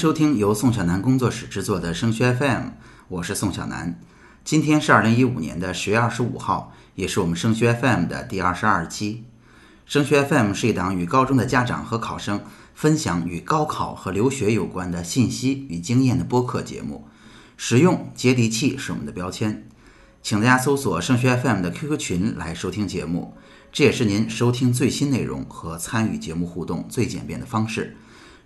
[0.00, 2.68] 收听由宋小南工作室制作的升学 FM，
[3.08, 4.00] 我是宋小南。
[4.42, 9.24] 今天是二零一五年的十月二十五号，也是我们升学 FM 的第二十二期。
[9.84, 12.40] 升学 FM 是一档与高中的家长和考生
[12.74, 17.06] 分享与高考和留学有关的信息与经验的播客节目，
[17.58, 19.68] 实用接地气是我们的标签。
[20.22, 23.34] 请大家搜索升学 FM 的 QQ 群来收听节目，
[23.70, 27.98] 这也是您收听最新内容和参与节目互动最简便的方式。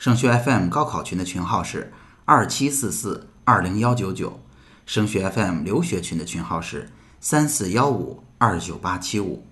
[0.05, 1.91] 升学 FM 高考群的群号是
[2.27, 4.39] 二七四四二零幺九九，
[4.85, 6.91] 升学 FM 留学群的群号是
[7.23, 9.47] 三四幺五二九八七五。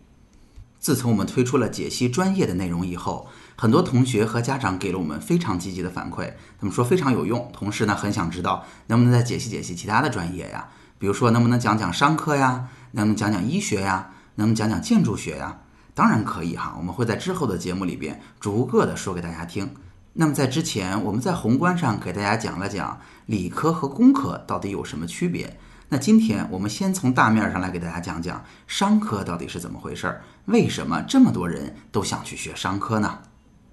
[0.78, 10.68] 自从我们推出了解析专业的内容以后，很多同学和家长给了我们非常积极的反馈，他们说非常有用，同时呢很想知道能不能再解析解析其他的专业呀。
[10.98, 12.68] 比如说，能不能讲讲商科呀？
[12.90, 14.10] 能不能讲讲医学呀？
[14.34, 15.60] 能不能讲讲建筑学呀？
[15.94, 19.74] 当然可以哈，我们会在之后的节目里边逐个的说给大家听。
[20.14, 25.58] 那么在之前，我们在宏观上给大家讲了讲理科和工科到底有什么区别。
[25.88, 33.20] 那今天我们先从大面上来给大家讲讲商科到底是怎么回事儿，为什么这么多人都想去学商科呢？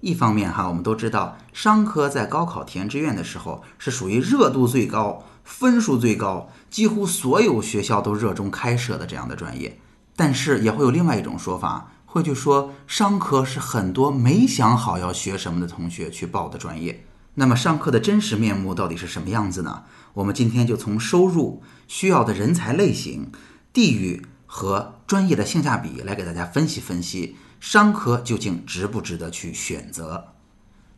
[0.00, 5.24] 一方面哈，我们都知道商科在高考填志愿的时候是属于热度最高。
[5.42, 9.80] 分数最高，几乎所有学校都热衷开设的这样的专业，
[10.14, 17.06] 但是也会有另外一种说法，会去说商科是很多没想好要学什么的同学去报的专业。
[17.34, 19.84] 那么商科的真实面目到底是什么样子呢？
[20.14, 23.30] 我们今天就从收入、需要的人才类型、
[23.72, 30.32] 地域和专业的性价比来给大家分析分析，商科究竟值不值得去选择。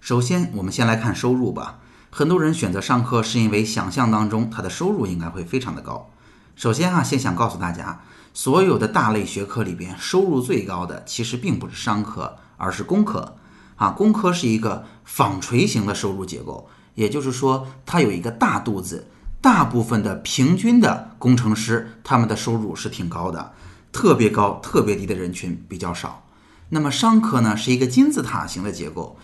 [0.00, 1.80] 首先，我们先来看收入吧。
[2.10, 6.08] 很多人选择商科是因为想象当中他的收入应该会非常的高。
[6.56, 8.02] 首先啊，先想告诉大家，
[8.34, 13.36] 所有的大类学科里边，收入最高的其实并不是商科，而是工科。
[13.76, 19.08] 啊，工科是一个纺锤型的收入结构，也就是说，它有一个大肚子，
[19.40, 23.52] 大部分的平均的工程师他们的收入是挺高的，
[23.90, 26.24] 特别高、特别低的人群比较少。
[26.68, 29.18] 那么商科呢，是一个金字塔型的结构。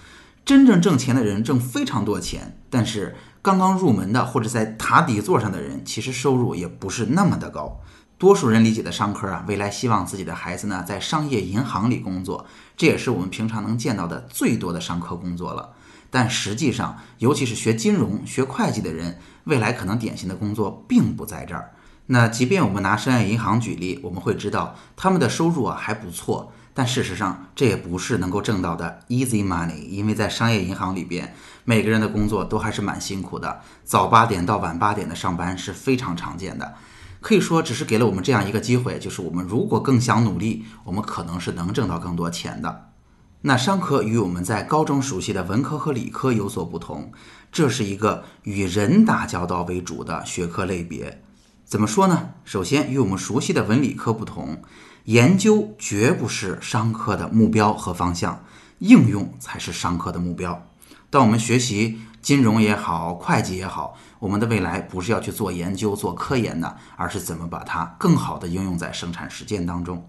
[0.44, 7.80] 真正挣钱的人挣非常多钱，但是刚刚入门的或者在塔底座上的人，其实收入也不是那么的高。
[8.18, 12.44] 多数人理解的商科啊，未来希望自己的孩子呢在商业银行里工作，
[12.76, 15.72] 这也是我们平常能见到的最多的商科工作了。
[16.10, 21.70] 但实际上，尤其是学金融、学会计的人，未来可能典型的工作并不在这儿。
[22.06, 26.52] 那即便我们拿商业银行举例，我们会知道他们的收入啊还不错。
[26.74, 36.74] 但事实上，这也不是能够挣到的 easy money，因为在商业银行里边，每个人的工作都还是蛮辛苦的，早八点到晚八点的上班是非常常见的。
[37.20, 42.90] 可以说，只是给了我们这样一个机会，就是我们如果更想努力，我们可能是能挣到更多钱的。
[43.42, 47.12] 那商科与我们在高中熟悉的文科和理科有所不同，
[47.52, 51.22] 这是一个与人打交道为主的学科类别。
[51.64, 52.30] 怎么说呢？
[52.44, 54.62] 首先，与我们熟悉的文理科不同。
[55.04, 58.44] 研究绝不是商科的目标和方向，
[58.80, 60.66] 应用才是商科的目标。
[61.08, 70.08] 当我们学习金融也好，会计也好，我们的未来不是要去做研究、做科研的，而是怎么把它更好的应用在生产实践当中。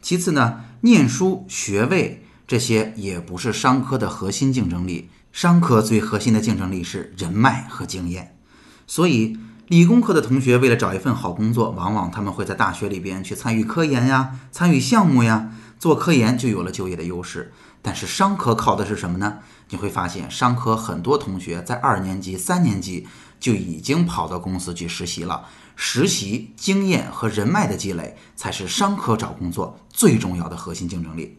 [0.00, 8.36] 其次呢，念书学位这些也不是商科的核心竞争力，商科最核心的竞争力是人脉和经验。
[8.86, 9.38] 所以。
[9.68, 17.52] 理工科的同学为了找一份好工作，往往他们会在大学里边去参与科研呀，参与项目呀，做科研就有了就业的优势。
[17.80, 19.38] 但是商科靠的是什么呢？
[19.70, 23.06] 你会发现，商科很多同学在二年级、三年级
[23.38, 25.46] 就已经跑到公司去实习了。
[25.76, 31.38] 实习经验和人脉的积累，才是商科找工作最重要的核心竞争力。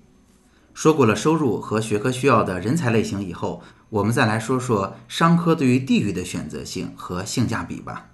[0.74, 8.06] 说过了收入和学科需要的人才类型以后，我们再来说说商科对于地域的选择性和性价比吧。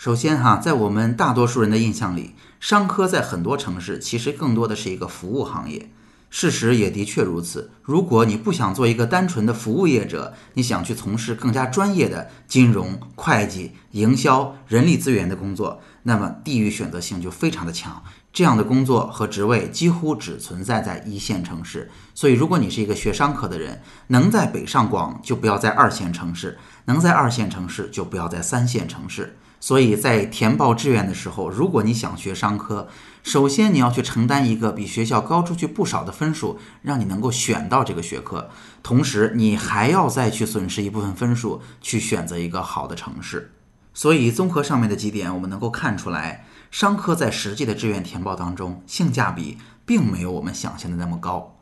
[0.00, 5.90] 首先哈，在我们大多数人的印象里，商科在很多城市其实更多的是一个服务行业。
[6.30, 7.70] 事实也的确如此。
[7.82, 18.02] 如果你不想做一个单纯的服务业者，你想去从事更加专业的金融、会计、营销、人力资源的工作，那么地域选择性就非常的强。
[18.32, 21.90] 这样的工作和职位几乎只存在在一线城市。
[22.14, 29.36] 所以，如果你是一个学商科的人，能在北上广就不要在二线城市，能在二线城市就不要在三线城市。
[29.58, 32.88] 所以在填报志愿的时候，如果你想学商科，
[33.24, 38.48] 首先你要去承担一个比学校高出去不少的分数，让你能够选到这个学科，
[38.82, 43.50] 同时你还要再去损失一部分分数去选择一个好的城市。
[43.92, 51.56] 所以综合上面的几点，我们能够看出来，商科在实际的志愿填报当中，性价比并没有我们想象的那么高。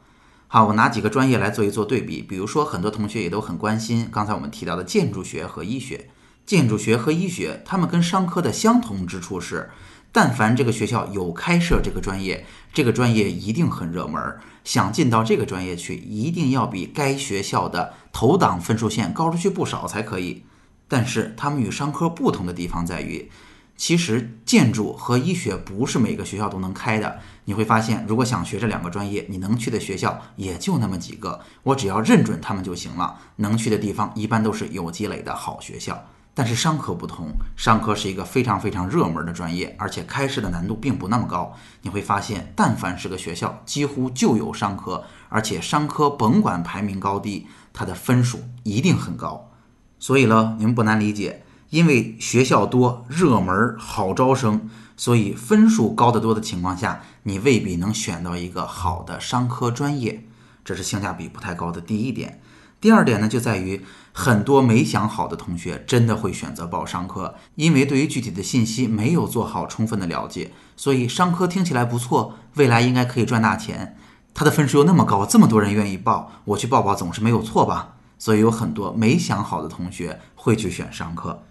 [0.46, 2.22] 好，我拿几个专业来做一做对比。
[2.22, 6.08] 比如说，很多同学也都很关心刚才我们提到的建筑学和医学。
[6.46, 9.68] 建筑学和医学，它们跟商科的相同之处是，
[10.10, 14.20] 但凡这个学校有开设这个专业，这个专业一定很热门。
[14.64, 20.44] 想进到这个专业去，一定要比该学校的投档分数线高出去不少才可以。
[20.88, 23.30] 但是，它们与商科不同的地方在于。
[23.76, 27.20] 其实建筑和医学不是每个学校都能开的。
[27.44, 31.40] 你会发现，如果想学这两个专业，你能去的学校也就那么几个。
[31.62, 33.16] 我只要认准他们就行了。
[33.36, 35.96] 能去的地方一般都是有积累的好学校。
[36.34, 41.54] 但是商科不同，商科是一个非常非常热门的专业，而且开设的难度并不那么高。
[41.82, 49.50] 你会发现，但凡是个学校，几乎就有商科，而且商科甭管排名高低，它的分数一定很高。
[49.98, 51.42] 所以呢，你们不难理解。
[51.70, 60.24] 因为学校多、热门、好招生，所以分数高得多的情况下，你未必能选到一个好的商科专业，
[60.64, 62.40] 这是性价比不太高的第一点。
[62.80, 73.98] 第二点呢，就在于很多没想好的同学真的会选择报商科，因为对于具体的信息没有做好充分的了解，所以商科听起来不错，未来应该可以赚大钱，
[74.32, 77.96] 它的分数又那么高，这么多人愿意报，我去报报总是没有错吧？
[78.18, 81.42] 所以有很多没想好的同学会去选商科。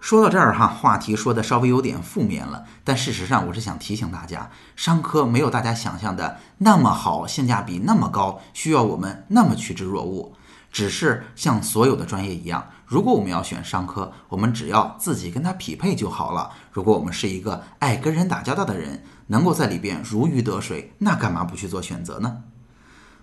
[0.00, 10.32] 说到这儿哈，话题说的稍微有点负面了，但事实上我是想提醒大家，商科没有大家想象的那么好，性价比那么高，需要我们那么趋之若鹜。
[10.72, 16.50] 只是像所有的专业一样，如果我们要选商科，我们只要自己跟它匹配就好了。
[16.72, 22.38] 如果我们是一个爱跟人打交道的人，能够在里边如鱼得水，那干嘛不去做选择呢？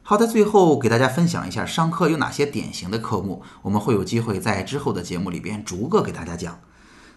[0.09, 6.61] 好的，最后给大家分享一下商科有哪些典型的科目，我们会有机会在之后的节目里边逐个给大家讲。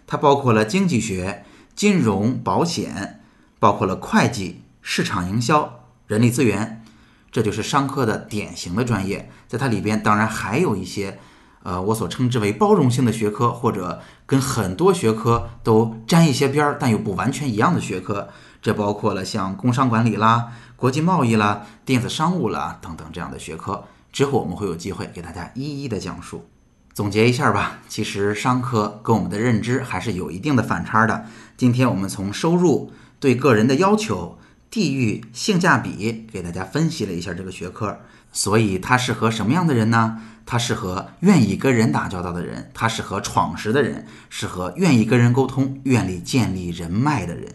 [0.05, 3.21] 它包括了经济学、金融、保险，
[3.59, 6.83] 包括了会计、市场营销、人力资源，
[7.31, 9.31] 这就是商科的典型的专业。
[9.47, 11.17] 在它里边，当然还有一些，
[11.63, 18.27] 呃，我所称之为包容性的学科，或者跟很多学科都沾一些边儿，但又不完全一样的学科。
[18.61, 20.51] 这包括了像工商管理啦。
[20.81, 26.49] 国际贸易啦、电子商务啦等等这样的学科，之后我们会有机会给大家一一的讲述。
[26.91, 31.25] 总结一下吧，其实商科跟我们的认知还是有一定的反差的。
[31.55, 34.39] 今天我们从收入、对个人的要求、
[34.71, 37.99] 地域、性价比给大家分析了一下这个学科，
[38.31, 40.17] 所以它适合什么样的人呢？
[40.47, 47.53] 它适合愿意跟人打交道的人，它适合闯实的人，适合愿意跟人沟通、愿意建立人脉的人。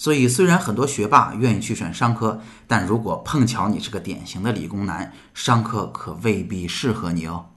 [0.00, 7.50] 所以，虽然很多学霸愿意去选商科，但如果碰巧你是个典型的理工男，商科可未必适合你哦。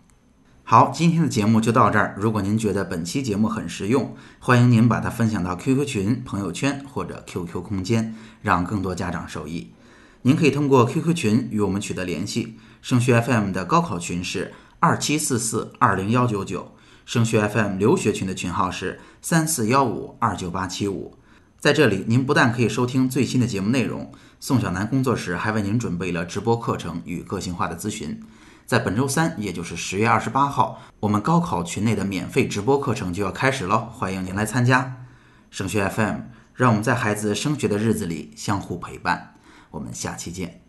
[0.66, 2.13] 好，今天的节目就到这儿。
[2.18, 9.72] 如果您觉得本期节目很实用，欢迎您把它分享到 QQ 群、朋友圈或者 QQ 空间，让更多家长受益。
[10.24, 12.57] 您可以通过 QQ 群与我们取得联系。
[12.81, 14.51] 升学 FM 的高考群是
[14.81, 16.75] 二七四四二零幺九九，
[17.06, 21.16] 升学 FM 留学群的群号是三四幺五二九八七五。
[21.63, 28.21] 在这里，您不但可以收听最新的节目内容，宋小南工作室还为您准备了直播课程与个性化的咨询。
[28.65, 35.06] 在本周三，也就是十月二十八号，我们高考群内的免费直播课程就要开始了，欢迎您来参加。
[35.52, 36.18] 升学 FM，
[36.54, 39.35] 让我们在孩子升学的日子里相互陪伴。
[39.71, 40.59] 我们下期见。